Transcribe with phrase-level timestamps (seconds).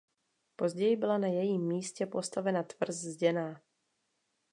[0.55, 3.61] Později byla na jejím místě postavena tvrz zděná.